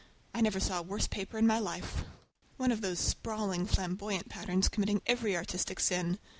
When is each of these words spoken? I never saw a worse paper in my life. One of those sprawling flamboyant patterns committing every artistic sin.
I 0.33 0.41
never 0.41 0.59
saw 0.59 0.79
a 0.79 0.81
worse 0.81 1.05
paper 1.05 1.37
in 1.37 1.45
my 1.45 1.59
life. 1.59 2.05
One 2.57 2.71
of 2.71 2.81
those 2.81 2.97
sprawling 2.97 3.67
flamboyant 3.67 4.29
patterns 4.29 4.67
committing 4.67 5.03
every 5.05 5.37
artistic 5.37 5.79
sin. 5.79 6.17